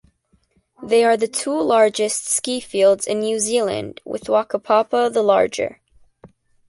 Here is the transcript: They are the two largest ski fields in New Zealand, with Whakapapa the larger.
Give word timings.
They 0.81 1.03
are 1.03 1.15
the 1.15 1.27
two 1.27 1.61
largest 1.61 2.25
ski 2.25 2.59
fields 2.59 3.05
in 3.05 3.19
New 3.19 3.37
Zealand, 3.37 4.01
with 4.03 4.23
Whakapapa 4.23 5.13
the 5.13 5.21
larger. 5.21 5.79